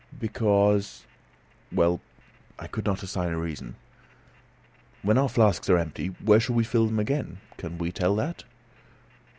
"Because" 0.19 1.05
Well, 1.71 2.01
I 2.57 2.65
could 2.65 2.85
not 2.85 3.03
assign 3.03 3.31
a 3.33 3.37
reason. 3.37 3.75
"When 5.03 5.19
our 5.19 5.29
flasks 5.29 5.69
are 5.69 5.77
empty, 5.77 6.07
where 6.23 6.39
shall 6.39 6.55
we 6.55 6.63
fill 6.63 6.87
them 6.87 6.97
again? 6.97 7.37
Can 7.57 7.77
we 7.77 7.91
tell 7.91 8.15
that?" 8.15 8.43